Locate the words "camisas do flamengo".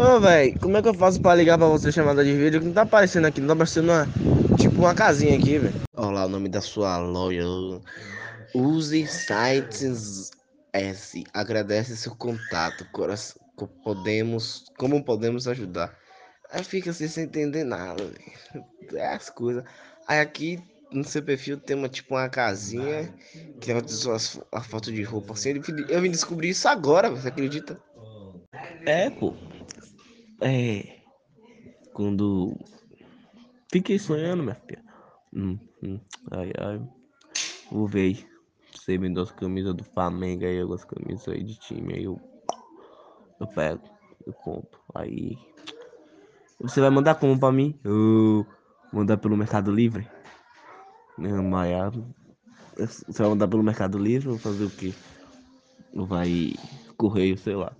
39.32-40.44